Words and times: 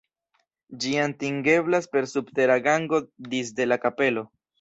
Ĝi 0.85 0.93
atingeblas 1.01 1.87
per 1.91 2.07
subtera 2.13 2.55
gango 2.69 3.03
disde 3.35 3.69
la 3.69 3.79
kapelo. 3.85 4.25